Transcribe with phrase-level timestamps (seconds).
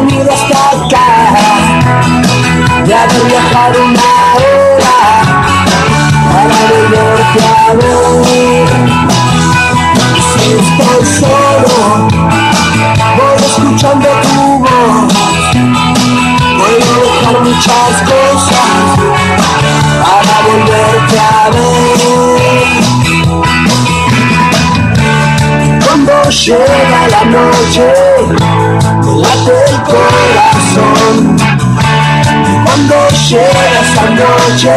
[0.00, 1.34] venido hasta acá
[2.84, 4.98] de haber viajado una hora
[6.32, 8.68] para volverte a ver.
[10.32, 11.78] Si estoy solo,
[13.16, 15.12] voy escuchando tu voz.
[16.58, 18.70] Puedo dejar muchas cosas
[20.02, 22.68] para volverte a ver.
[25.84, 27.86] Cuando llega la noche,
[29.06, 31.36] late el corazón.
[32.64, 32.94] Cuando
[33.28, 34.74] llega esa noche,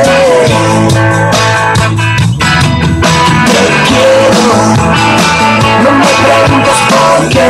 [3.47, 4.45] te quiero.
[5.83, 7.49] No me preguntes por qué.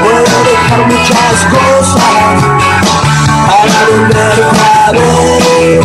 [0.00, 2.14] Puedo dejar muchas cosas
[3.46, 5.80] para volverte a ver.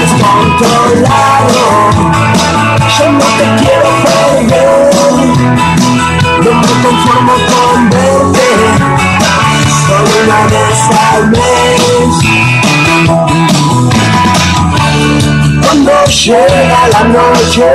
[0.00, 1.66] Descontrolado,
[2.98, 3.90] yo no te quiero
[4.48, 5.75] perder.
[6.46, 8.46] No me conformo con verte
[9.84, 10.80] solo una vez
[11.10, 12.12] al mes.
[15.60, 17.66] Cuando llega la noche,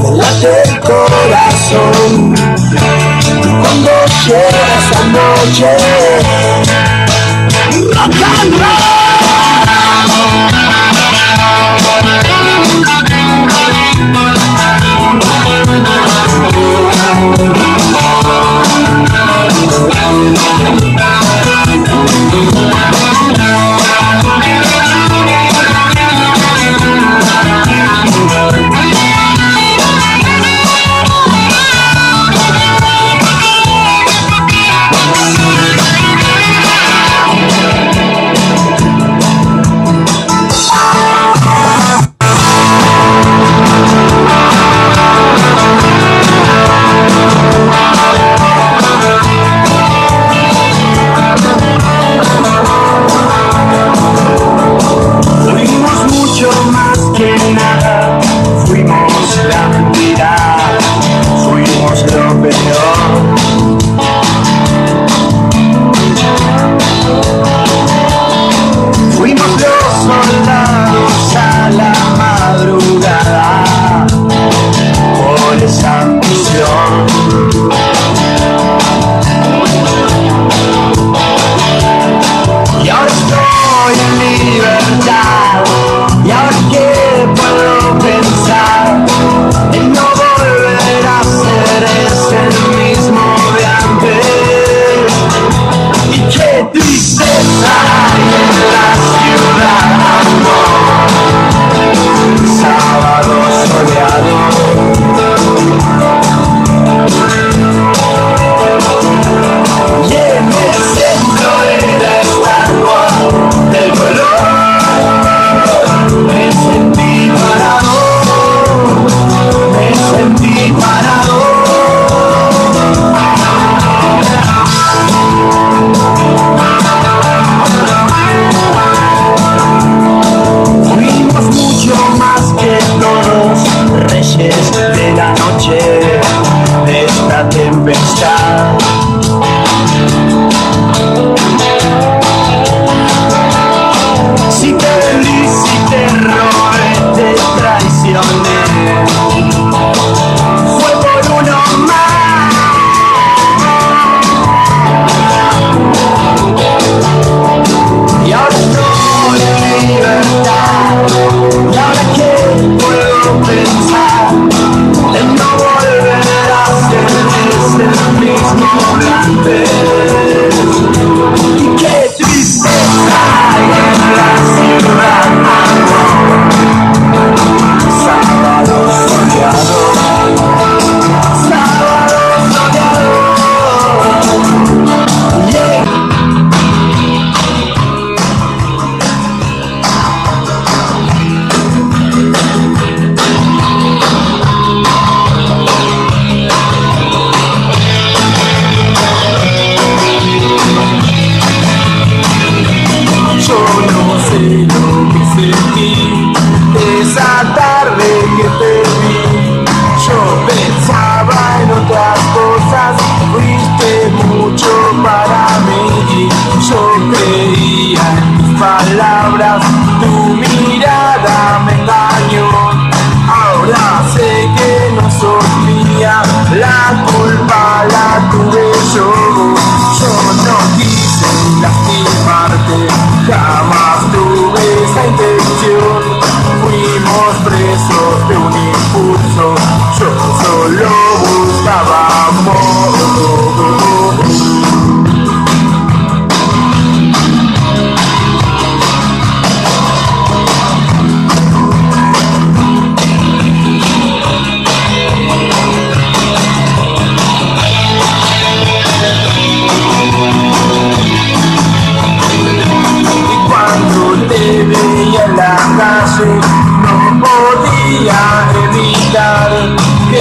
[0.00, 2.34] me late el corazón.
[3.62, 3.92] Cuando
[4.26, 5.70] llega esa noche,
[7.94, 9.01] rock and Fuimos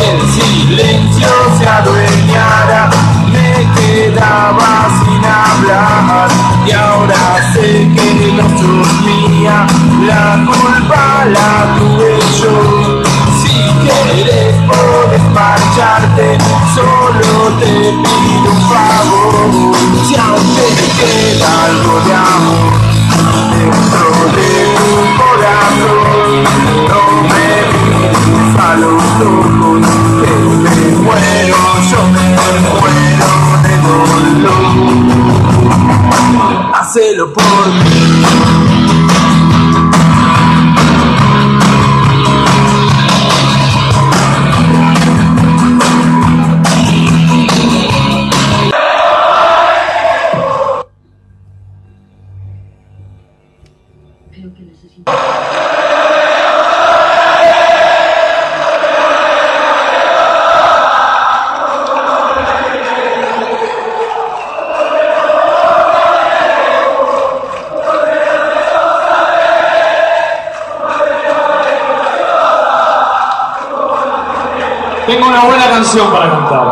[0.10, 1.28] el silencio
[1.58, 2.90] se adueñara,
[3.32, 6.30] me quedaba sin hablar.
[6.66, 9.68] Y ahora sé que no sos mía,
[10.06, 13.04] la culpa la tuve yo.
[13.42, 16.38] Si quieres podés marcharte,
[16.76, 19.76] solo te pido un favor,
[20.08, 20.68] si aún te
[21.00, 22.92] queda algo de amor
[23.52, 24.90] dentro de tu
[25.22, 26.44] corazón,
[26.88, 27.51] no me
[28.58, 29.88] a los ojos
[30.22, 30.32] que
[30.64, 31.58] me muero,
[31.90, 32.26] yo me
[32.70, 33.30] muero
[33.64, 34.62] de dolor.
[36.74, 39.31] Hacelo por mí.
[75.92, 76.66] canción para cantar.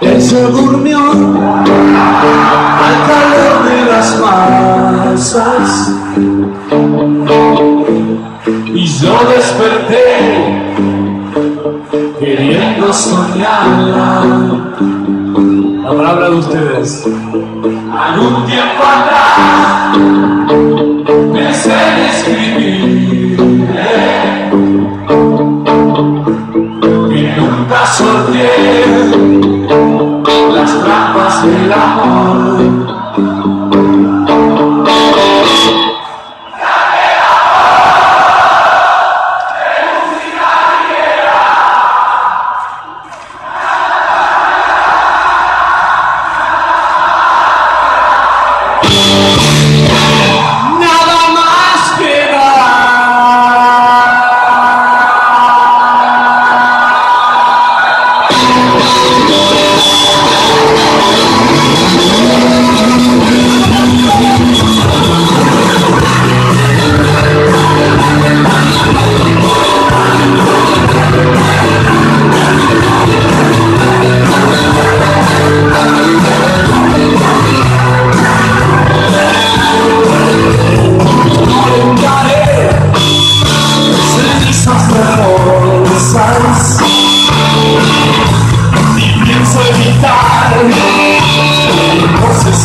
[0.00, 0.06] ¿eh?
[0.14, 1.16] Él se durmió al
[3.08, 5.90] calor de las masas
[8.74, 10.06] y yo desperté
[12.20, 14.22] queriendo soñarla.
[15.82, 17.04] La palabra de ustedes.
[17.92, 19.98] Algún tiempo atrás
[21.32, 22.61] me se describió
[30.54, 33.01] las trampas del amor.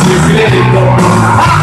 [0.01, 1.56] if you let it go.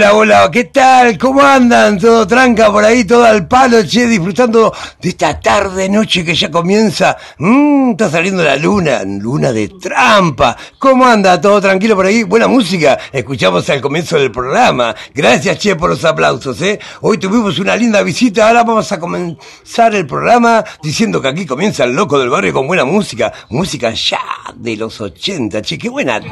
[0.00, 1.18] Hola, hola, ¿qué tal?
[1.18, 1.98] ¿Cómo andan?
[1.98, 3.04] ¿Todo tranca por ahí?
[3.04, 4.06] ¿Todo al palo, che?
[4.06, 7.18] Disfrutando de esta tarde, noche que ya comienza.
[7.36, 10.56] Mmm, está saliendo la luna, luna de trampa.
[10.78, 11.38] ¿Cómo anda?
[11.38, 12.22] ¿Todo tranquilo por ahí?
[12.22, 12.98] Buena música.
[13.12, 14.94] Escuchamos al comienzo del programa.
[15.14, 16.80] Gracias, che, por los aplausos, ¿eh?
[17.02, 18.48] Hoy tuvimos una linda visita.
[18.48, 22.66] Ahora vamos a comenzar el programa diciendo que aquí comienza el loco del barrio con
[22.66, 23.30] buena música.
[23.50, 24.22] Música ya
[24.54, 26.22] de los 80, che, qué buena.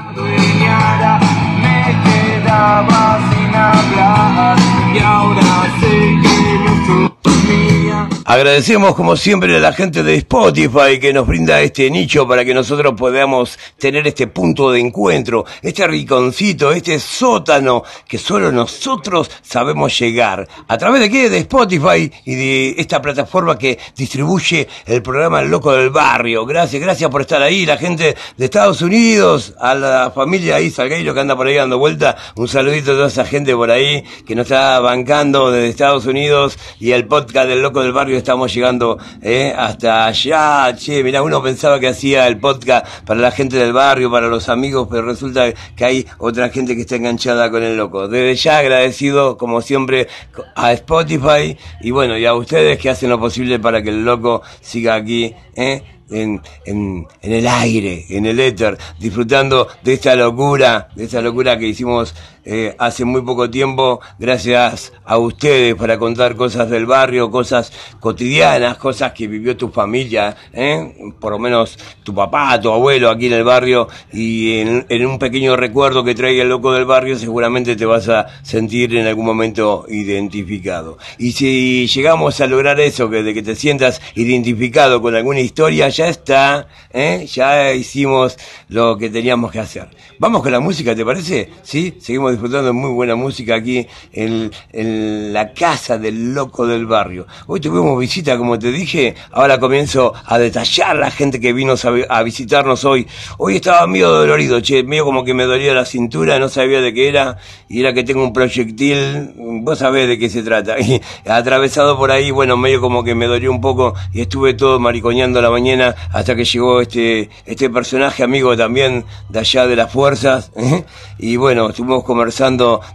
[4.95, 7.88] Y ahora sé que
[8.25, 12.53] Agradecemos como siempre a la gente de Spotify que nos brinda este nicho para que
[12.53, 19.99] nosotros podamos tener este punto de encuentro, este rinconcito, este sótano que solo nosotros sabemos
[19.99, 20.47] llegar.
[20.69, 21.31] ¿A través de qué?
[21.31, 26.45] De Spotify y de esta plataforma que distribuye el programa El Loco del Barrio.
[26.45, 27.65] Gracias, gracias por estar ahí.
[27.65, 31.79] La gente de Estados Unidos, a la familia ahí, Salgueiro que anda por ahí dando
[31.79, 32.17] vuelta.
[32.37, 36.59] Un saludito a toda esa gente por ahí que nos está bancando desde Estados Unidos
[36.79, 40.75] y el podcast del Loco del Barrio estamos llegando eh, hasta allá.
[40.77, 44.49] Che, mira, uno pensaba que hacía el podcast para la gente del barrio, para los
[44.49, 48.09] amigos, pero resulta que hay otra gente que está enganchada con el loco.
[48.09, 50.09] Desde ya agradecido, como siempre,
[50.55, 54.43] a Spotify y bueno, y a ustedes que hacen lo posible para que el loco
[54.61, 55.35] siga aquí.
[55.55, 61.21] Eh, en, en, en, el aire, en el éter, disfrutando de esta locura, de esta
[61.21, 62.15] locura que hicimos
[62.51, 68.79] eh, hace muy poco tiempo, gracias a ustedes para contar cosas del barrio, cosas cotidianas,
[68.79, 71.13] cosas que vivió tu familia, ¿eh?
[71.21, 75.57] por lo menos tu papá, tu abuelo aquí en el barrio, y en, un pequeño
[75.57, 79.85] recuerdo que traiga el loco del barrio, seguramente te vas a sentir en algún momento
[79.87, 80.97] identificado.
[81.19, 85.91] Y si llegamos a lograr eso, que de que te sientas identificado con alguna historia,
[85.91, 87.27] ya está, ¿eh?
[87.31, 88.39] ya hicimos
[88.71, 89.91] lo que teníamos que hacer.
[90.19, 91.51] Vamos con la música, ¿te parece?
[91.63, 96.87] Sí, seguimos disfrutando de muy buena música aquí en, en, la casa del loco del
[96.87, 97.27] barrio.
[97.49, 101.75] Hoy tuvimos visita, como te dije, ahora comienzo a detallar la gente que vino
[102.09, 103.07] a, visitarnos hoy.
[103.39, 106.95] Hoy estaba medio dolorido, che, medio como que me dolía la cintura, no sabía de
[106.95, 111.01] qué era, y era que tengo un proyectil, vos sabés de qué se trata, y
[111.27, 115.43] atravesado por ahí, bueno, medio como que me dolió un poco, y estuve todo mariconeando
[115.43, 120.53] la mañana hasta que llegó este, este personaje amigo también de allá de las fuerzas,
[121.19, 122.28] y bueno, estuvimos conversando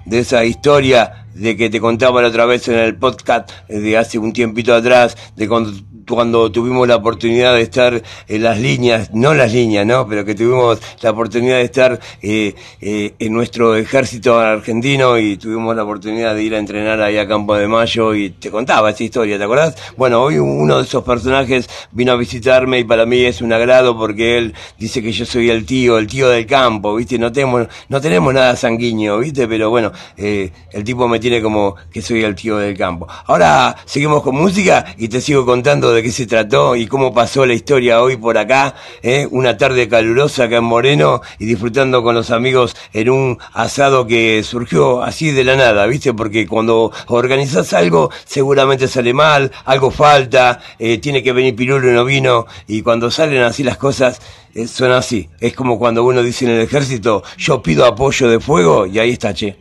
[0.05, 4.17] de esa historia de que te contaba la otra vez en el podcast de hace
[4.17, 5.71] un tiempito atrás, de cuando
[6.07, 10.07] cuando tuvimos la oportunidad de estar en las líneas, no las líneas, ¿no?
[10.07, 15.75] Pero que tuvimos la oportunidad de estar eh, eh, en nuestro ejército argentino y tuvimos
[15.75, 19.03] la oportunidad de ir a entrenar ahí a Campo de Mayo y te contaba esa
[19.03, 19.75] historia, ¿te acordás?
[19.97, 23.97] Bueno, hoy uno de esos personajes vino a visitarme y para mí es un agrado
[23.97, 27.17] porque él dice que yo soy el tío, el tío del campo, ¿viste?
[27.17, 29.47] No tenemos, no tenemos nada sanguíneo, ¿viste?
[29.47, 33.07] Pero bueno, eh, el tipo me tiene como que soy el tío del campo.
[33.27, 37.45] Ahora seguimos con música y te sigo contando de qué se trató y cómo pasó
[37.45, 39.25] la historia hoy por acá, ¿eh?
[39.31, 44.43] una tarde calurosa acá en Moreno y disfrutando con los amigos en un asado que
[44.43, 46.13] surgió así de la nada, ¿viste?
[46.13, 51.93] Porque cuando organizás algo seguramente sale mal, algo falta, eh, tiene que venir pirulo y
[51.93, 54.19] no vino y cuando salen así las cosas
[54.53, 55.29] eh, son así.
[55.39, 59.11] Es como cuando uno dice en el ejército, yo pido apoyo de fuego y ahí
[59.11, 59.55] está, che.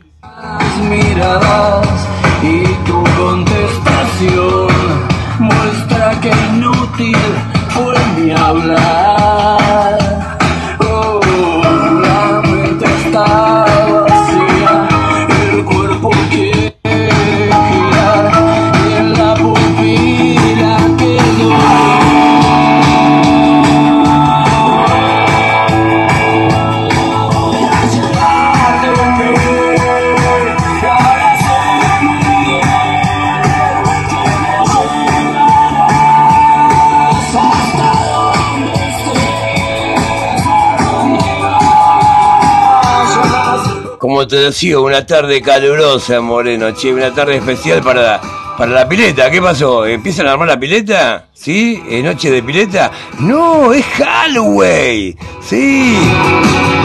[0.89, 2.07] Miradas
[2.41, 4.67] y tu contestación
[5.39, 7.17] muestra que inútil
[7.69, 9.12] fue mi hablar.
[44.03, 48.19] Como te decía, una tarde calurosa, Moreno, che, una tarde especial para,
[48.57, 49.31] para la pileta.
[49.31, 49.85] ¿Qué pasó?
[49.85, 51.27] ¿Empiezan a armar la pileta?
[51.31, 51.81] ¿Sí?
[51.87, 52.91] ¿En noche de pileta?
[53.19, 55.17] No, es Halloween.
[55.39, 55.97] Sí.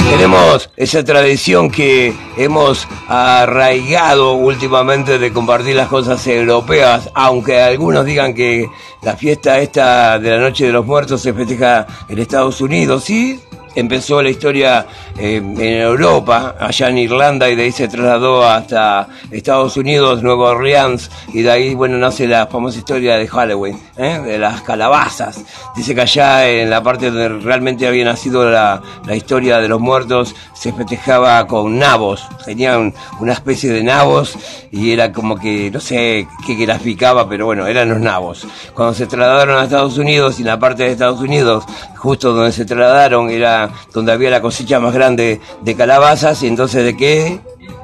[0.09, 8.33] Tenemos esa tradición que hemos arraigado últimamente de compartir las cosas europeas, aunque algunos digan
[8.33, 8.71] que
[9.03, 13.41] la fiesta esta de la Noche de los Muertos se festeja en Estados Unidos, ¿sí?
[13.79, 14.87] Empezó la historia
[15.19, 20.51] eh, en Europa, allá en Irlanda, y de ahí se trasladó hasta Estados Unidos, Nueva
[20.51, 24.19] Orleans, y de ahí, bueno, nace la famosa historia de Halloween, ¿eh?
[24.25, 25.45] de las calabazas.
[25.77, 29.81] Dice que allá en la parte donde realmente había nacido la, la historia de los
[29.81, 34.37] muertos, se festejaba con nabos, tenían una especie de nabos,
[34.71, 38.47] y era como que, no sé qué graficaba, pero bueno, eran los nabos.
[38.75, 41.65] Cuando se trasladaron a Estados Unidos, y en la parte de Estados Unidos,
[41.97, 46.85] justo donde se trasladaron, era donde había la cosecha más grande de calabazas, y entonces
[46.85, 47.41] de qué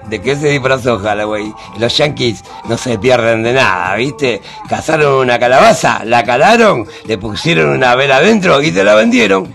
[0.09, 1.55] ¿De qué se disfrazó Halloween?
[1.79, 4.43] Los yankees no se pierden de nada, ¿viste?
[4.69, 9.53] Cazaron una calabaza, la calaron, le pusieron una vela adentro y te la vendieron.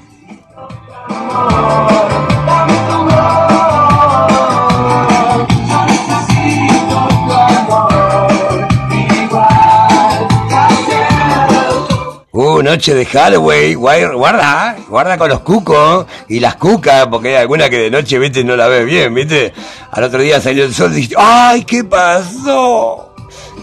[12.41, 17.69] Uh, noche de Halloween, guarda, guarda con los cucos y las cucas, porque hay alguna
[17.69, 19.51] que de noche, viste, no la ves bien, viste.
[19.91, 23.13] Al otro día salió el sol y dijiste, ¡ay, qué pasó!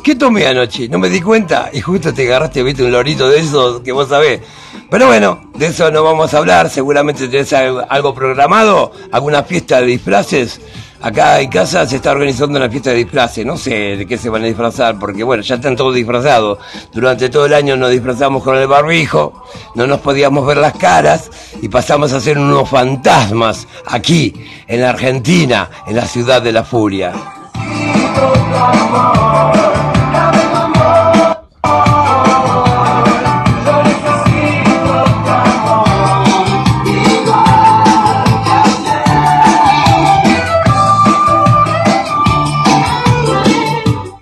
[0.05, 0.91] ¿Qué tomé anoche?
[0.91, 4.11] No me di cuenta y justo te agarraste, viste, un lorito de esos que vos
[4.11, 4.43] sabés.
[4.91, 9.87] Pero bueno, de eso no vamos a hablar, seguramente tenés algo programado, alguna fiesta de
[9.87, 10.61] disfraces.
[11.01, 14.29] Acá en casa se está organizando una fiesta de disfraces, no sé de qué se
[14.29, 16.59] van a disfrazar, porque bueno, ya están todos disfrazados.
[16.93, 21.31] Durante todo el año nos disfrazamos con el barbijo, no nos podíamos ver las caras
[21.61, 24.35] y pasamos a ser unos fantasmas aquí,
[24.67, 27.13] en la Argentina, en la ciudad de la furia.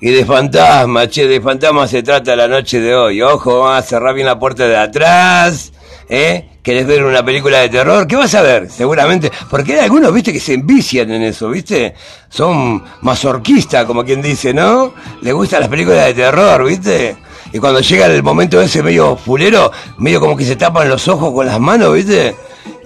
[0.04, 3.22] Y de fantasma, che, de fantasma se trata la noche de hoy.
[3.22, 5.72] Ojo, a cerrar bien la puerta de atrás,
[6.10, 6.50] ¿eh?
[6.62, 8.06] ¿Querés ver una película de terror?
[8.06, 8.68] ¿Qué vas a ver?
[8.68, 9.32] Seguramente.
[9.48, 11.94] Porque hay algunos, viste, que se envician en eso, viste.
[12.28, 14.92] Son mazorquistas, como quien dice, ¿no?
[15.22, 17.16] Le gustan las películas de terror, viste.
[17.54, 21.32] Y cuando llega el momento ese medio fulero, medio como que se tapan los ojos
[21.32, 22.36] con las manos, viste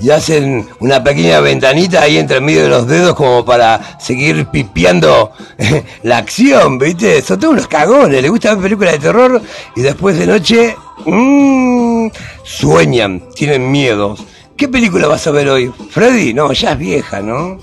[0.01, 5.33] y hacen una pequeña ventanita ahí entre medio de los dedos como para seguir pipiando
[6.03, 7.23] la acción, ¿viste?
[7.23, 9.43] Son todos unos cagones, les gusta ver películas de terror
[9.77, 12.09] y después de noche mmm,
[12.43, 14.25] sueñan, tienen miedos.
[14.57, 15.73] ¿Qué película vas a ver hoy?
[15.91, 17.59] Freddy, no, ya es vieja, ¿no?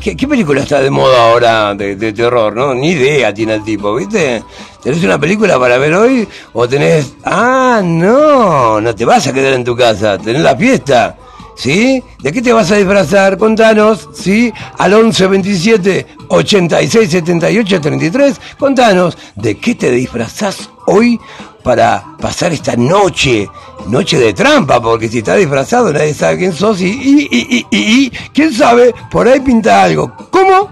[0.00, 2.74] ¿Qué, película está de moda ahora de, de, terror, no?
[2.74, 4.42] Ni idea tiene el tipo, ¿viste?
[4.82, 6.26] ¿Tenés una película para ver hoy?
[6.52, 7.14] ¿O tenés...
[7.24, 11.16] Ah, no, no te vas a quedar en tu casa, tenés la fiesta.
[11.58, 12.00] ¿Sí?
[12.22, 13.36] ¿De qué te vas a disfrazar?
[13.36, 14.52] Contanos, ¿sí?
[14.78, 18.40] Al 11 27 86 78 33.
[18.56, 21.18] Contanos, ¿de qué te disfrazás hoy
[21.64, 23.50] para pasar esta noche?
[23.88, 28.94] Noche de trampa, porque si estás disfrazado nadie sabe quién sos y, y, quién sabe,
[29.10, 30.14] por ahí pinta algo.
[30.30, 30.70] ¿Cómo?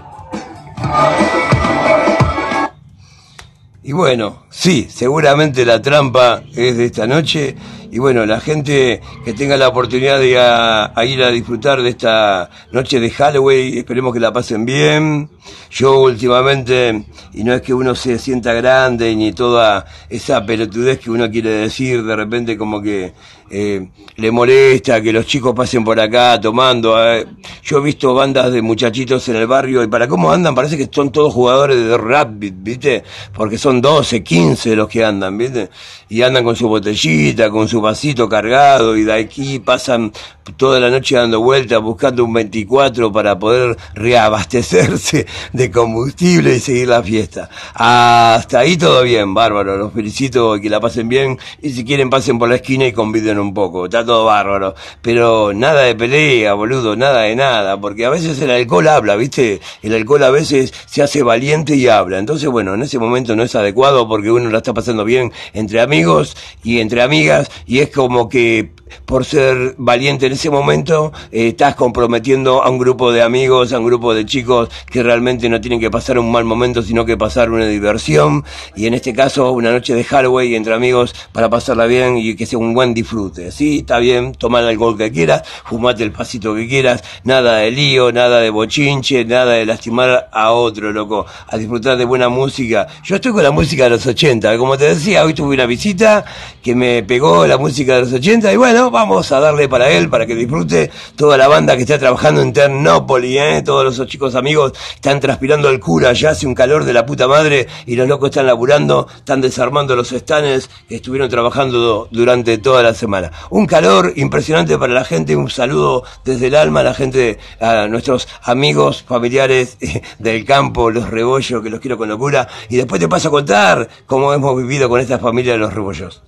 [3.83, 7.55] Y bueno, sí, seguramente la trampa es de esta noche
[7.91, 12.99] y bueno, la gente que tenga la oportunidad de ir a, disfrutar de esta noche
[12.99, 15.29] de Halloween, esperemos que la pasen bien.
[15.71, 21.09] Yo últimamente, y no es que uno se sienta grande ni toda esa pelotudez que
[21.09, 23.13] uno quiere decir, de repente como que
[23.49, 27.01] eh, le molesta que los chicos pasen por acá tomando.
[27.01, 27.25] Eh.
[27.63, 30.89] Yo he visto bandas de muchachitos en el barrio y para cómo andan parece que
[30.91, 33.03] son todos jugadores de rap, ¿viste?
[33.33, 35.69] Porque son 12, 15 los que andan, ¿viste?
[36.09, 40.11] Y andan con su botellita, con su vasito cargado y de aquí pasan
[40.55, 46.87] toda la noche dando vueltas buscando un 24 para poder reabastecerse de combustible y seguir
[46.87, 47.49] la fiesta.
[47.73, 49.77] Hasta ahí todo bien, bárbaro.
[49.77, 53.39] Los felicito que la pasen bien y si quieren pasen por la esquina y conviden
[53.39, 53.85] un poco.
[53.85, 54.75] Está todo bárbaro.
[55.01, 57.79] Pero nada de pelea, boludo, nada de nada.
[57.79, 59.59] Porque a veces el alcohol habla, ¿viste?
[59.81, 62.19] El alcohol a veces se hace valiente y habla.
[62.19, 65.81] Entonces, bueno, en ese momento no es adecuado porque uno la está pasando bien entre
[65.81, 68.71] amigos y entre amigas y es como que
[69.05, 73.79] por ser valiente en ese momento, eh, estás comprometiendo a un grupo de amigos, a
[73.79, 77.17] un grupo de chicos que realmente no tienen que pasar un mal momento, sino que
[77.17, 78.43] pasar una diversión.
[78.75, 82.45] Y en este caso, una noche de Halloween entre amigos para pasarla bien y que
[82.45, 83.51] sea un buen disfrute.
[83.51, 87.71] Sí, está bien, tomar el alcohol que quieras, fumate el pasito que quieras, nada de
[87.71, 91.25] lío, nada de bochinche, nada de lastimar a otro, loco.
[91.47, 92.87] A disfrutar de buena música.
[93.03, 94.16] Yo estoy con la música de los 80.
[94.17, 96.25] Como te decía, hoy tuve una visita
[96.63, 100.09] que me pegó la música de los 80 y bueno, vamos a darle para él,
[100.09, 103.61] para que disfrute toda la banda que está trabajando en Ternópolis, ¿eh?
[103.63, 107.27] Todos los chicos amigos están transpirando el cura, ya hace un calor de la puta
[107.27, 112.81] madre y los locos están laburando, están desarmando los estanes que estuvieron trabajando durante toda
[112.81, 113.31] la semana.
[113.51, 117.87] Un calor impresionante para la gente, un saludo desde el alma a la gente, a
[117.87, 119.77] nuestros amigos, familiares
[120.17, 123.87] del campo, los rebollos, que los quiero con locura, y después te paso a contar
[124.07, 126.23] cómo hemos vivido con esta familia de los rebollos.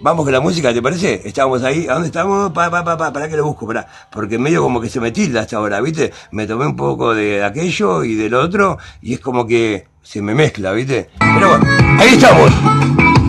[0.00, 1.22] Vamos con la música, ¿te parece?
[1.24, 2.50] Estábamos ahí, ¿a dónde estamos?
[2.50, 3.86] Pa, pa, pa, pa, para que lo busco, para.
[4.10, 6.12] Porque medio como que se me tilda hasta ahora, ¿viste?
[6.32, 10.34] Me tomé un poco de aquello y del otro, y es como que se me
[10.34, 11.08] mezcla, ¿viste?
[11.20, 11.64] Pero bueno,
[12.00, 12.50] ahí estamos.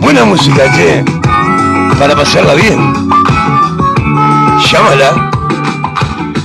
[0.00, 1.04] Buena música, che.
[1.96, 2.92] Para pasarla bien.
[4.68, 5.30] Llámala.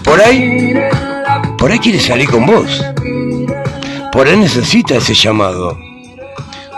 [0.04, 0.76] Por ahí,
[1.58, 2.86] por ahí quiere salir con vos.
[4.12, 5.89] Por ahí necesita ese llamado.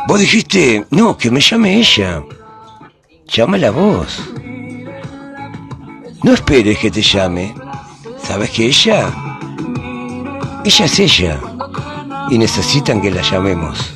[0.07, 2.23] Vos dijiste, no, que me llame ella.
[3.27, 4.19] Llámala vos.
[6.23, 7.55] No esperes que te llame.
[8.23, 9.09] ¿Sabes que ella?
[10.65, 11.39] Ella es ella.
[12.29, 13.93] Y necesitan que la llamemos.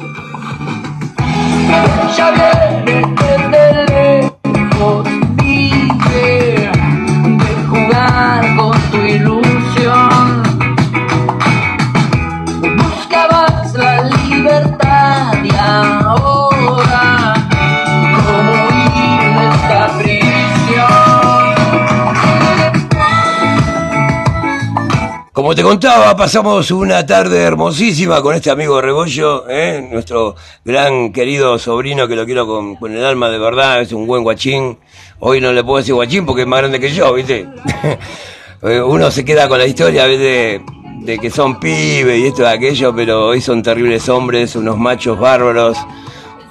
[25.46, 29.88] Como te contaba, pasamos una tarde hermosísima con este amigo Rebollo, ¿eh?
[29.92, 34.24] nuestro gran querido sobrino que lo quiero con, el alma de verdad, es un buen
[34.24, 34.80] guachín.
[35.20, 37.48] Hoy no le puedo decir guachín porque es más grande que yo, ¿viste?
[38.64, 40.64] Eh, Uno se queda con la historia ¿viste?
[41.02, 45.20] de que son pibes y esto y aquello, pero hoy son terribles hombres, unos machos
[45.20, 45.78] bárbaros,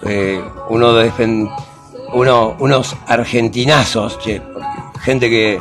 [0.07, 0.95] eh, uno
[2.13, 4.41] uno, unos argentinazos, che,
[5.01, 5.59] gente que,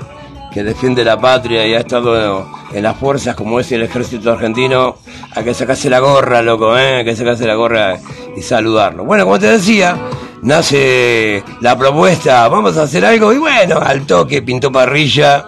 [0.54, 4.98] que defiende la patria y ha estado en las fuerzas como es el ejército argentino,
[5.36, 6.98] hay que sacarse la gorra, loco, ¿eh?
[6.98, 7.98] hay que sacarse la gorra
[8.36, 9.04] y saludarlo.
[9.04, 9.98] Bueno, como te decía,
[10.44, 15.48] nace la propuesta, vamos a hacer algo, y bueno, al toque pintó parrilla,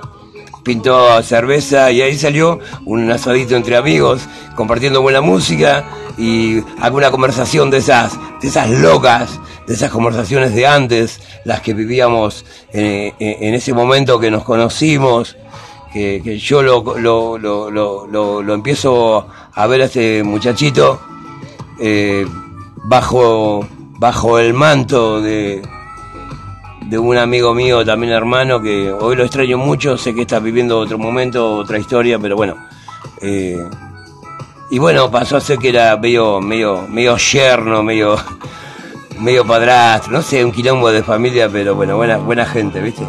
[0.63, 5.86] pintó cerveza y ahí salió un asadito entre amigos, compartiendo buena música
[6.18, 11.73] y alguna conversación de esas, de esas locas, de esas conversaciones de antes, las que
[11.73, 15.36] vivíamos eh, en, en ese momento que nos conocimos,
[15.91, 20.99] que, que yo lo, lo, lo- lo empiezo a ver a este muchachito
[21.80, 22.25] eh,
[22.84, 23.65] bajo,
[23.97, 25.62] bajo el manto de,
[26.88, 30.78] de un amigo mío, también hermano, que hoy lo extraño mucho, sé que está viviendo
[30.80, 32.56] otro momento, otra historia, pero bueno.
[33.21, 33.58] eh,
[34.69, 38.15] y bueno, pasó a ser que era medio, medio, medio yerno, medio,
[39.19, 43.04] medio padrastro, no sé, un quilombo de familia, pero bueno, buena, buena gente, ¿viste?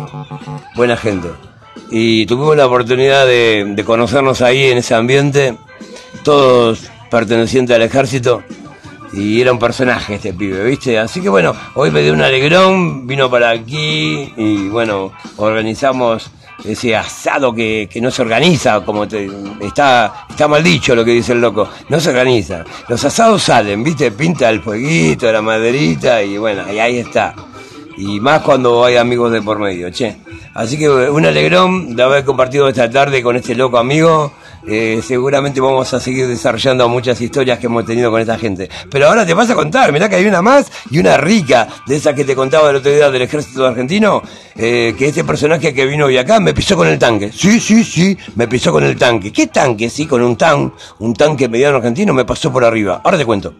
[0.74, 1.28] Buena gente.
[1.90, 5.56] Y tuvimos la oportunidad de, de conocernos ahí en ese ambiente,
[6.24, 8.42] todos pertenecientes al ejército,
[9.12, 10.98] y era un personaje este pibe, ¿viste?
[10.98, 16.30] Así que bueno, hoy me dio un alegrón, vino para aquí y bueno, organizamos
[16.64, 19.28] ese asado que, que no se organiza, como te,
[19.60, 22.64] está, está mal dicho lo que dice el loco, no se organiza.
[22.88, 24.10] Los asados salen, ¿viste?
[24.12, 27.34] Pinta el fueguito, la maderita y bueno, y ahí está.
[27.98, 30.16] Y más cuando hay amigos de por medio, che.
[30.54, 34.32] Así que un alegrón de haber compartido esta tarde con este loco amigo.
[34.66, 38.68] Eh, seguramente vamos a seguir desarrollando muchas historias que hemos tenido con esta gente.
[38.90, 41.96] Pero ahora te vas a contar, mirá que hay una más y una rica de
[41.96, 44.22] esa que te contaba el otro día del ejército argentino,
[44.56, 47.30] eh, que este personaje que vino hoy acá me pisó con el tanque.
[47.32, 49.32] Sí, sí, sí, me pisó con el tanque.
[49.32, 49.88] ¿Qué tanque?
[49.88, 53.00] Sí, con un tan, un tanque mediano argentino me pasó por arriba.
[53.04, 53.54] Ahora te cuento.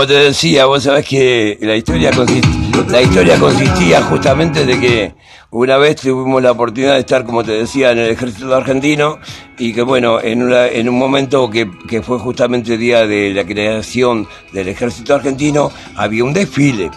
[0.00, 5.14] Como te decía, vos sabés que la historia, consist- la historia consistía justamente de que
[5.50, 9.18] una vez tuvimos la oportunidad de estar, como te decía, en el ejército argentino
[9.58, 13.34] y que bueno, en, una- en un momento que, que fue justamente el día de
[13.34, 16.90] la creación del ejército argentino, había un desfile.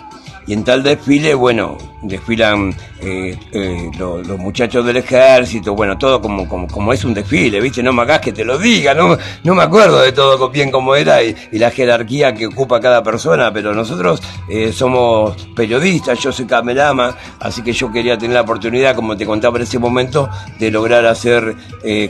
[0.48, 6.48] Y en tal desfile, bueno, desfilan eh, eh, los, muchachos del ejército, bueno, todo como,
[6.48, 7.82] como, como, es un desfile, ¿viste?
[7.82, 10.96] No me hagas que te lo diga, no, no me acuerdo de todo bien cómo
[10.96, 16.46] era y, la jerarquía que ocupa cada persona, pero nosotros eh, somos periodistas, yo soy
[16.46, 20.72] camelama, así que yo quería tener la oportunidad, como te contaba en ese momento, de
[20.72, 21.56] lograr hacer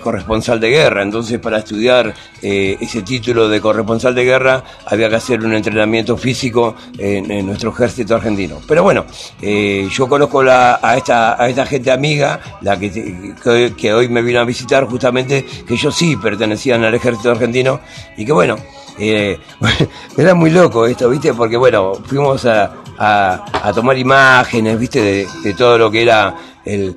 [0.02, 1.02] corresponsal de guerra.
[1.02, 6.76] Entonces, para estudiar ese título de corresponsal de guerra, había que hacer un entrenamiento físico
[6.98, 8.62] en, nuestro ejército argentino.
[8.68, 9.06] Pero bueno,
[9.90, 14.46] yo conozco a esta, a esta gente amiga, la que, que, hoy me vino a
[14.46, 17.80] visitar justamente, que ellos sí pertenecían al ejército argentino
[18.18, 18.58] y que bueno,
[19.00, 19.40] eh,
[20.18, 21.34] era muy loco esto, ¿viste?
[21.34, 25.28] Porque bueno, fuimos a, a, tomar imágenes, ¿viste?
[25.44, 26.96] De, todo lo que era el,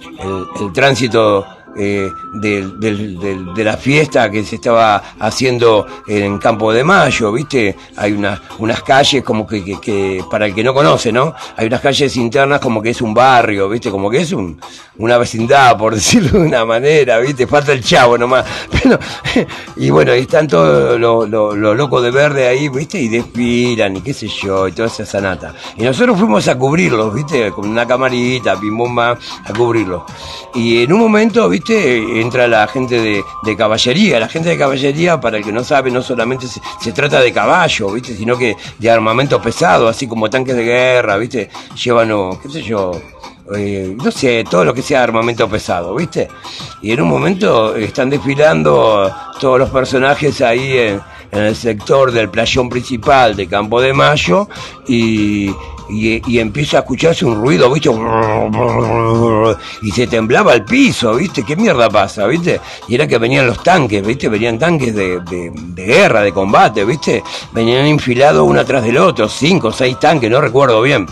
[0.60, 1.44] el tránsito
[1.78, 7.76] eh, de, la fiesta que se estaba haciendo en Campo de Mayo, ¿viste?
[7.96, 11.34] Hay unas unas calles como que, para el que no conoce, ¿no?
[11.56, 13.90] Hay unas calles internas como que es un barrio, ¿viste?
[13.90, 14.58] Como que es un,
[14.98, 17.46] una vecindad, por decirlo de una manera, ¿viste?
[17.46, 18.44] Falta el chavo nomás.
[19.76, 22.98] Y bueno, están todos los lo, locos de verde ahí, ¿viste?
[22.98, 25.54] Y desfilan y qué sé yo, y toda esa sanata.
[25.76, 27.50] Y nosotros fuimos a cubrirlos, ¿viste?
[27.50, 29.18] Con una camarita, pim a
[29.56, 30.02] cubrirlos.
[30.54, 31.65] Y en un momento, ¿viste?
[31.74, 34.20] Entra la gente de, caballería.
[34.20, 37.90] La gente de caballería, para el que no sabe, no solamente se, trata de caballo,
[37.92, 38.14] ¿viste?
[38.16, 41.50] Sino que de armamento pesado, así como tanques de guerra, ¿viste?
[41.82, 42.10] Llevan,
[42.42, 42.92] qué sé yo,
[43.56, 46.28] eh, no sé, todo lo que sea armamento pesado, ¿viste?
[46.82, 51.00] Y en un momento están desfilando todos los personajes ahí en,
[51.32, 54.48] en el sector del playón principal de Campo de Mayo
[54.86, 55.50] y,
[55.88, 57.90] y, empieza a escucharse un ruido, ¿viste?
[59.82, 61.44] Y se temblaba el piso, ¿viste?
[61.44, 62.60] ¿Qué mierda pasa, ¿viste?
[62.88, 64.28] Y era que venían los tanques, ¿viste?
[64.28, 67.22] Venían tanques de, de, guerra, de combate, ¿viste?
[67.52, 71.06] Venían infilados uno atrás del otro, cinco o seis tanques, no recuerdo bien.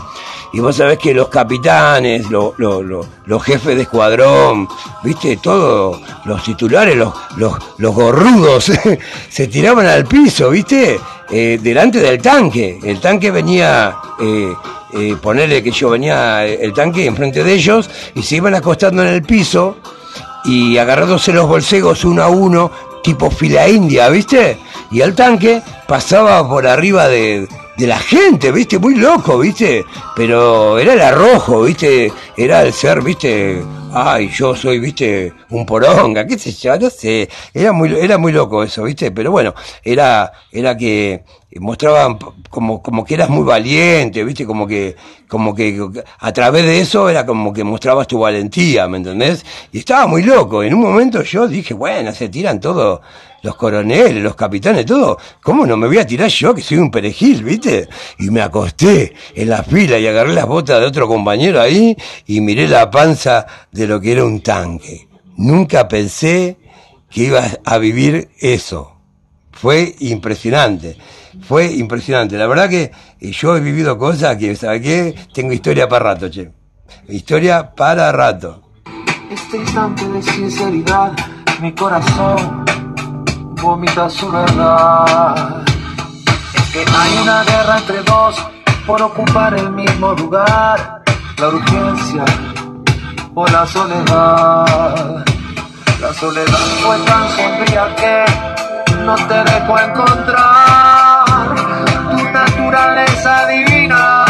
[0.54, 4.68] Y vos sabés que los capitanes, los jefes de escuadrón,
[5.02, 8.70] viste, todos los titulares, los, los, gorrudos,
[9.28, 12.78] se tiraban al piso, viste, eh, delante del tanque.
[12.82, 14.52] El tanque venía, eh,
[14.94, 19.08] eh, ponerle que yo venía el tanque enfrente de ellos y se iban acostando en
[19.08, 19.76] el piso
[20.44, 22.70] y agarrándose los bolsegos uno a uno,
[23.02, 24.58] tipo fila india, viste.
[24.90, 28.78] Y el tanque pasaba por arriba de de la gente, ¿viste?
[28.78, 29.84] Muy loco, ¿viste?
[30.14, 32.12] Pero era el arrojo, ¿viste?
[32.36, 33.62] Era el ser, ¿viste?
[33.96, 35.32] Ay, yo soy, ¿viste?
[35.50, 37.28] Un poronga, qué sé yo, no sé.
[37.52, 39.12] Era muy, era muy loco eso, ¿viste?
[39.12, 39.54] Pero bueno,
[39.84, 41.22] era, era que
[41.60, 42.18] mostraban
[42.50, 44.44] como, como que eras muy valiente, ¿viste?
[44.44, 44.96] Como que,
[45.28, 49.44] como que a través de eso era como que mostrabas tu valentía, ¿me entendés?
[49.72, 50.62] Y estaba muy loco.
[50.62, 53.02] En un momento yo dije, bueno, se tiran todo
[53.44, 55.18] los coroneles, los capitanes, todo.
[55.42, 57.88] ¿Cómo no me voy a tirar yo que soy un perejil, viste?
[58.18, 61.94] Y me acosté en la fila y agarré las botas de otro compañero ahí
[62.26, 65.08] y miré la panza de lo que era un tanque.
[65.36, 66.56] Nunca pensé
[67.10, 68.93] que iba a vivir eso.
[69.64, 70.94] Fue impresionante.
[71.48, 72.36] Fue impresionante.
[72.36, 72.92] La verdad que
[73.22, 75.14] yo he vivido cosas que, ¿sabes qué?
[75.32, 76.50] Tengo historia para rato, che.
[77.08, 78.60] Historia para rato.
[79.30, 81.12] Este instante de sinceridad,
[81.62, 82.66] mi corazón
[83.62, 85.64] vomita su verdad.
[86.54, 88.36] Es que hay una guerra entre dos
[88.86, 91.02] por ocupar el mismo lugar.
[91.38, 92.24] La urgencia
[93.34, 95.24] o la soledad.
[96.02, 98.53] La soledad fue tan sombría que
[99.04, 101.24] no te dejó encontrar
[102.10, 104.24] tu naturaleza divina.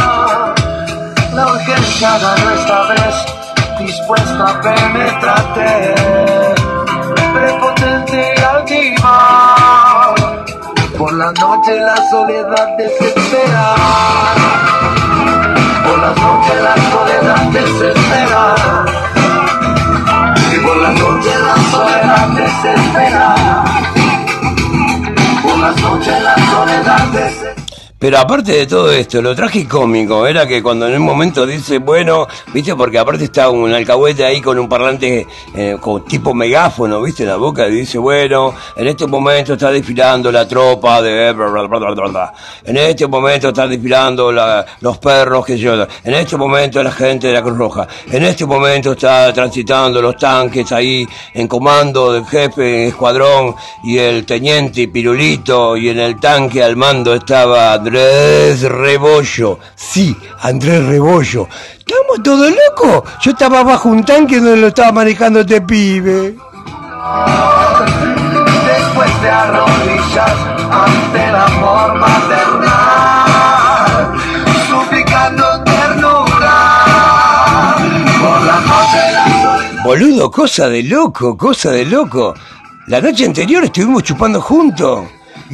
[1.32, 3.14] La urgencia ganó esta vez,
[3.78, 5.94] dispuesta a penetrarte,
[7.34, 8.34] prepotente
[10.98, 13.74] por la noche la soledad desespera.
[15.84, 18.54] Por la noche la soledad desespera.
[20.52, 23.83] Y por la noche la soledad desespera.
[28.04, 29.34] Pero aparte de todo esto, lo
[29.66, 34.26] cómico era que cuando en un momento dice, bueno, viste, porque aparte está un alcahuete
[34.26, 38.52] ahí con un parlante eh, con tipo megáfono, viste, en la boca, y dice, bueno,
[38.76, 41.30] en este momento está desfilando la tropa de...
[42.64, 45.72] En este momento está desfilando los perros que yo...
[46.04, 47.88] En este momento la gente de la Cruz Roja.
[48.12, 54.26] En este momento está transitando los tanques ahí en comando del jefe escuadrón y el
[54.26, 57.93] teniente Pirulito y en el tanque al mando estaba Andrés
[58.68, 59.58] Rebollo.
[59.76, 61.48] Sí, Andrés Rebollo.
[61.78, 63.04] ¿Estamos todos locos?
[63.20, 66.34] Yo estaba bajo un tanque donde lo estaba manejando este pibe.
[68.66, 70.32] Después de arrodillas
[70.70, 72.94] ante el amor maternal,
[74.68, 76.74] suplicando ternura,
[79.84, 82.34] Boludo, cosa de loco, cosa de loco.
[82.86, 85.04] La noche anterior estuvimos chupando juntos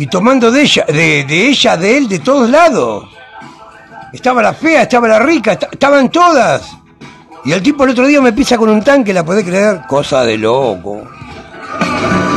[0.00, 3.04] y tomando de ella, de, de ella, de él, de todos lados.
[4.12, 6.62] Estaba la fea, estaba la rica, esta- estaban todas.
[7.44, 9.82] Y el tipo el otro día me pisa con un tanque, ¿la podés creer?
[9.86, 11.02] Cosa de loco.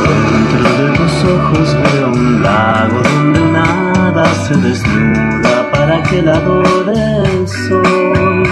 [0.04, 7.16] Dentro de tus ojos veo un lago donde nada se desnuda para que la adore
[7.24, 8.42] el sol.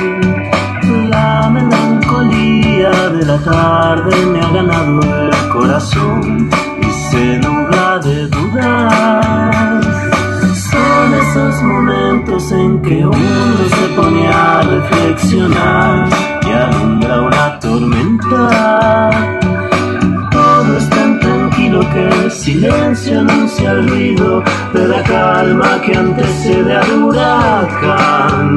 [1.11, 6.51] La melancolía de la tarde me ha ganado el corazón
[6.81, 7.62] y se nubla
[10.71, 16.09] Son esos momentos en que uno se pone a reflexionar
[16.47, 19.11] y alumbra una tormenta.
[20.31, 26.77] Todo es tan tranquilo que el silencio anuncia el ruido de la calma que antecede
[26.77, 28.57] al huracán.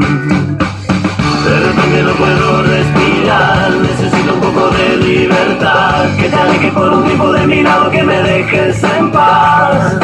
[1.46, 4.15] De repente no puedo respirar, necesito
[4.98, 6.16] libertad.
[6.18, 9.98] Que te alejes por un tiempo de mi lado, que me dejes en paz.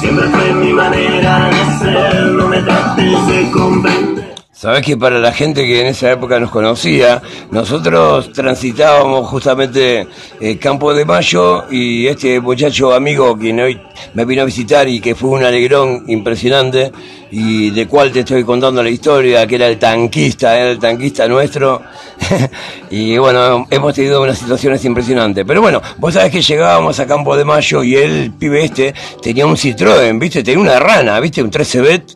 [0.00, 4.29] Siempre fue mi manera de ser, no me trates de comprender.
[4.60, 10.06] Sabés que para la gente que en esa época nos conocía, nosotros transitábamos justamente
[10.38, 13.80] eh, Campo de Mayo y este muchacho amigo que hoy
[14.12, 16.92] me vino a visitar y que fue un alegrón impresionante
[17.30, 21.26] y de cual te estoy contando la historia, que era el tanquista, era el tanquista
[21.26, 21.80] nuestro.
[22.90, 25.44] y bueno, hemos tenido unas situaciones impresionantes.
[25.46, 29.46] Pero bueno, vos sabés que llegábamos a Campo de Mayo y el pibe este tenía
[29.46, 30.42] un Citroën, ¿viste?
[30.42, 31.42] Tenía una rana, ¿viste?
[31.42, 32.12] Un 13 bet,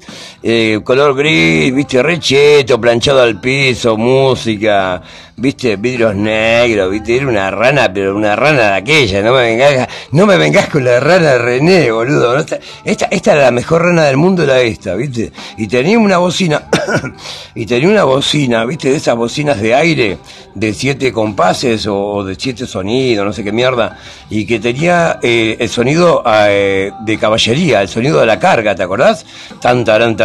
[0.46, 2.02] eh, color gris, ¿viste?
[2.02, 5.00] Recheto, planchado al piso, música,
[5.36, 5.76] ¿viste?
[5.76, 7.16] Vidrios negros, ¿viste?
[7.16, 10.84] Era una rana, pero una rana de aquella, no me vengas, no me vengas con
[10.84, 12.36] la rana de René, boludo.
[12.38, 15.32] Esta, esta, esta era la mejor rana del mundo, era esta, ¿viste?
[15.58, 16.68] Y tenía una bocina,
[17.54, 18.90] y tenía una bocina, ¿viste?
[18.90, 20.18] De esas bocinas de aire,
[20.54, 23.98] de siete compases o, de siete sonidos, no sé qué mierda,
[24.30, 28.82] y que tenía eh, el sonido eh, de caballería, el sonido de la carga, ¿te
[28.82, 29.26] acordás?
[29.60, 30.16] Tan, taran.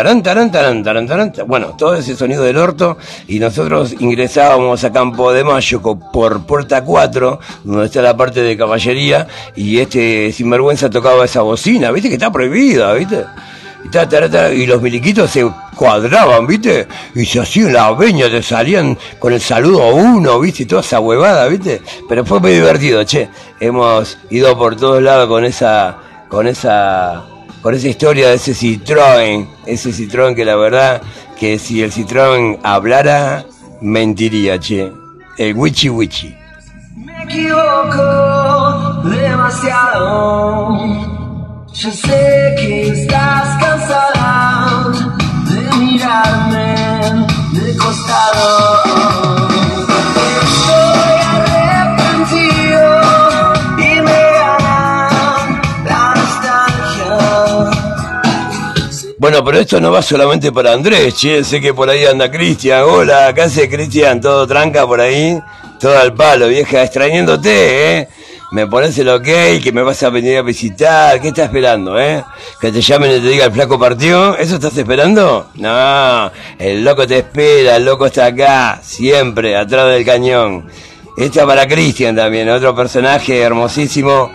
[1.48, 2.98] Bueno, todo ese sonido del orto,
[3.28, 8.58] y nosotros ingresábamos a Campo de Mayo por Puerta 4, donde está la parte de
[8.58, 12.10] caballería, y este sinvergüenza tocaba esa bocina, ¿viste?
[12.10, 13.24] Que está prohibida, ¿viste?
[14.56, 16.86] Y, los miliquitos se cuadraban, ¿viste?
[17.16, 20.64] Y se hacían la veña, te salían con el saludo a uno, ¿viste?
[20.64, 21.82] Y toda esa huevada, ¿viste?
[22.10, 23.30] Pero fue muy divertido, che.
[23.62, 25.96] Hemos ido por todos lados con esa,
[26.28, 27.24] con esa,
[27.62, 31.02] con esa historia de ese Citroën, ese Citroën que la verdad,
[31.40, 33.46] que si el Citroën hablara,
[33.82, 34.92] mentiría, che.
[35.38, 36.36] El wichi wichi.
[36.96, 40.78] Me equivoco demasiado.
[41.74, 44.84] Yo sé que estás cansada
[45.48, 46.76] de mirarme
[47.54, 49.39] de costado.
[59.30, 61.44] Bueno, pero esto no va solamente para Andrés, che.
[61.44, 62.82] Sé que por ahí anda Cristian.
[62.82, 65.40] Hola, acá hace Cristian, todo tranca por ahí.
[65.80, 68.10] Todo al palo, vieja, extrañándote, ¿eh?
[68.54, 69.28] Me pones el ok,
[69.64, 71.22] que me vas a venir a visitar.
[71.22, 72.24] ¿Qué estás esperando, eh?
[72.60, 74.36] Que te llamen y te diga el flaco partió.
[74.36, 75.52] ¿Eso estás esperando?
[75.54, 80.72] No, el loco te espera, el loco está acá, siempre, atrás del cañón.
[81.16, 84.32] Esta para Cristian también, otro personaje hermosísimo.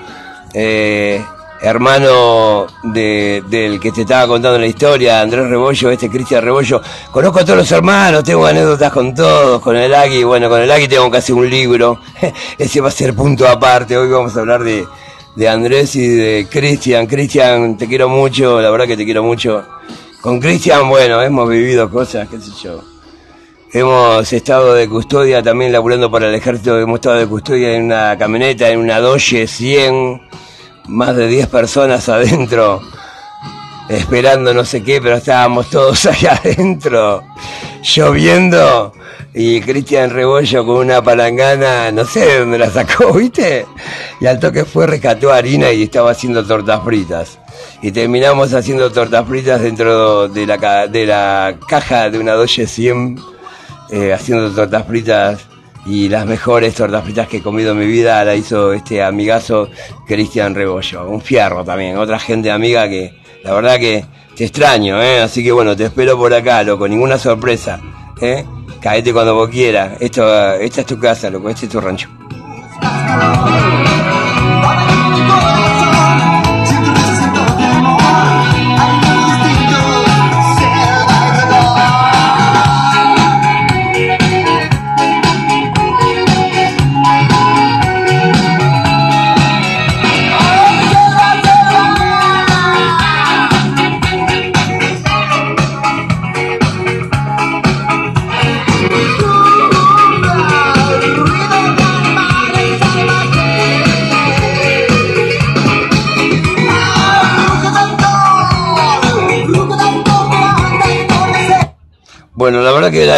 [0.55, 1.21] Eh,
[1.65, 6.83] hermano de, del que te estaba contando la historia, Andrés Rebollo, este Cristian Rebollo.
[7.11, 10.71] Conozco a todos los hermanos, tengo anécdotas con todos, con el Agui, bueno, con el
[10.71, 12.01] Agui tengo casi un libro.
[12.59, 13.97] Ese va a ser punto aparte.
[13.97, 14.87] Hoy vamos a hablar de,
[15.35, 17.07] de Andrés y de Cristian.
[17.07, 19.65] Cristian, te quiero mucho, la verdad que te quiero mucho.
[20.21, 22.83] Con Cristian, bueno, hemos vivido cosas, qué sé yo.
[23.73, 28.17] Hemos estado de custodia también laburando para el ejército, hemos estado de custodia en una
[28.19, 30.21] camioneta, en una Doge 100,
[30.89, 32.81] más de 10 personas adentro,
[33.89, 37.25] esperando no sé qué, pero estábamos todos ahí adentro,
[37.83, 38.93] lloviendo,
[39.35, 43.67] y Cristian Rebollo con una palangana, no sé de dónde la sacó, ¿viste?
[44.21, 47.39] Y al toque fue, rescató harina y estaba haciendo tortas fritas.
[47.83, 53.19] Y terminamos haciendo tortas fritas dentro de la, de la caja de una Doge 100
[53.91, 55.41] eh, haciendo tortas fritas
[55.87, 59.69] y las mejores tortas fritas que he comido en mi vida la hizo este amigazo
[60.07, 64.05] Cristian Rebollo, un fierro también, otra gente amiga que la verdad que
[64.37, 65.21] te extraño, ¿eh?
[65.21, 67.81] así que bueno, te espero por acá, loco, ninguna sorpresa,
[68.21, 68.45] ¿eh?
[68.81, 72.09] caete cuando vos quieras, Esto, esta es tu casa, loco, este es tu rancho.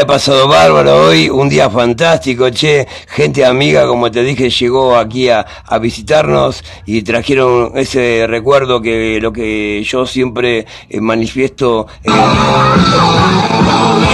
[0.07, 5.45] Pasado bárbaro hoy, un día fantástico, che, gente amiga, como te dije, llegó aquí a,
[5.65, 12.11] a visitarnos y trajeron ese recuerdo que lo que yo siempre eh, manifiesto, eh,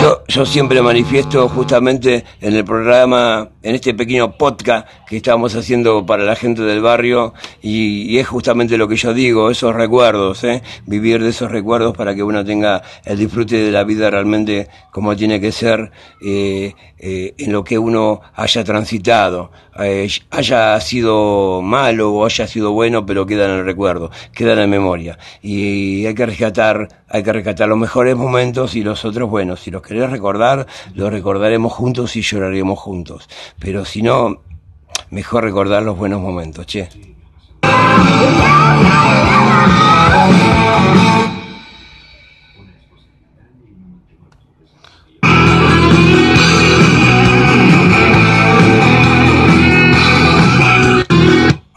[0.00, 6.06] yo, yo siempre manifiesto justamente en el programa, en este pequeño podcast que estamos haciendo
[6.06, 10.42] para la gente del barrio y, y es justamente lo que yo digo, esos recuerdos,
[10.44, 14.68] eh, vivir de esos recuerdos para que uno tenga el disfrute de la vida realmente
[14.90, 15.81] como tiene que ser
[16.20, 22.72] eh, eh, en lo que uno haya transitado, eh, haya sido malo o haya sido
[22.72, 25.18] bueno, pero queda en el recuerdo, queda en la memoria.
[25.40, 29.60] Y hay que rescatar, hay que rescatar los mejores momentos y los otros buenos.
[29.60, 33.28] Si los querés recordar, los recordaremos juntos y lloraremos juntos.
[33.58, 34.42] Pero si no,
[35.10, 36.88] mejor recordar los buenos momentos, che.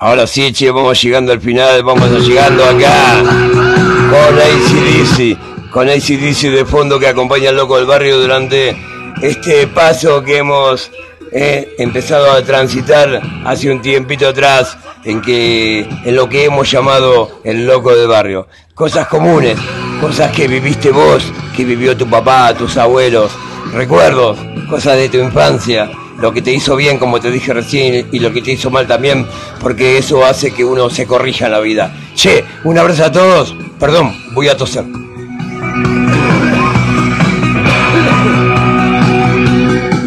[0.05, 6.99] Ahora sí, vamos llegando al final, vamos llegando acá con ACDC, con ACDC de fondo
[6.99, 8.77] que acompaña al loco del barrio durante
[9.23, 10.91] este paso que hemos
[11.31, 17.41] eh, empezado a transitar hace un tiempito atrás en que en lo que hemos llamado
[17.43, 18.47] el loco del barrio.
[18.75, 19.57] Cosas comunes,
[19.99, 21.23] cosas que viviste vos,
[21.57, 23.31] que vivió tu papá, tus abuelos,
[23.73, 24.37] recuerdos,
[24.69, 25.89] cosas de tu infancia
[26.19, 28.87] lo que te hizo bien, como te dije recién, y lo que te hizo mal
[28.87, 29.25] también,
[29.59, 31.93] porque eso hace que uno se corrija en la vida.
[32.15, 33.55] Che, un abrazo a todos.
[33.79, 34.85] Perdón, voy a toser.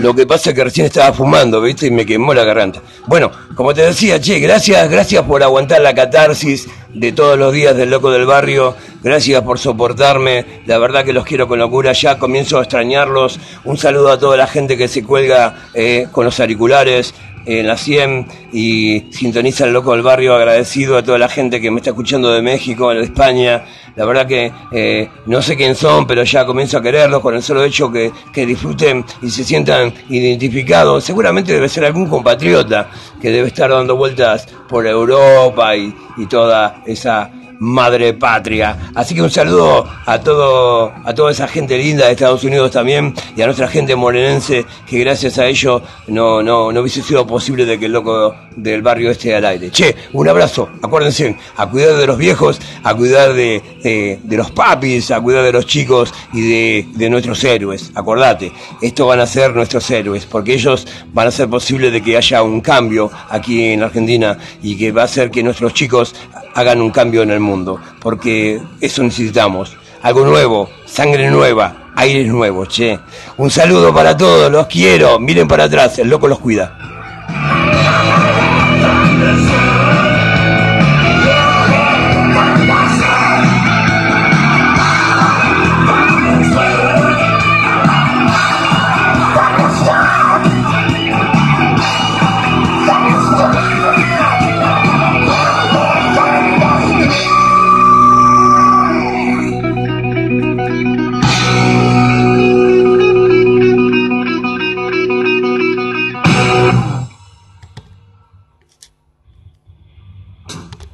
[0.08, 1.86] Lo que pasa es que recién estaba fumando, ¿viste?
[1.86, 2.80] Y me quemó la garganta.
[3.06, 7.76] Bueno, como te decía, che, gracias, gracias por aguantar la catarsis de todos los días
[7.76, 8.74] del loco del barrio.
[9.02, 10.62] Gracias por soportarme.
[10.64, 11.92] La verdad que los quiero con locura.
[11.92, 13.38] Ya comienzo a extrañarlos.
[13.64, 17.12] Un saludo a toda la gente que se cuelga eh, con los auriculares
[17.48, 20.34] en la 100 y sintoniza el loco del barrio.
[20.34, 23.64] Agradecido a toda la gente que me está escuchando de México, de España.
[23.96, 27.42] La verdad que eh, no sé quién son, pero ya comienzo a quererlos con el
[27.42, 31.02] solo hecho que, que disfruten y se sientan identificados.
[31.02, 32.90] Seguramente debe ser algún compatriota
[33.20, 38.90] que debe estar dando vueltas por Europa y, y toda esa madre patria.
[38.94, 43.14] Así que un saludo a todo, a toda esa gente linda de Estados Unidos también
[43.36, 47.64] y a nuestra gente morenense que gracias a ello no, no, no hubiese sido posible
[47.64, 49.70] de que el loco del barrio esté al aire.
[49.70, 55.10] Che, un abrazo, acuérdense, a cuidar de los viejos, a cuidar de, de, los papis,
[55.10, 57.90] a cuidar de los chicos y de, de nuestros héroes.
[57.94, 58.52] Acordate,
[58.82, 62.42] estos van a ser nuestros héroes, porque ellos van a hacer posible de que haya
[62.42, 66.14] un cambio aquí en Argentina y que va a hacer que nuestros chicos
[66.58, 69.76] hagan un cambio en el mundo, porque eso necesitamos.
[70.02, 72.98] Algo nuevo, sangre nueva, aires nuevos, che.
[73.36, 75.20] Un saludo para todos, los quiero.
[75.20, 76.76] Miren para atrás, el loco los cuida.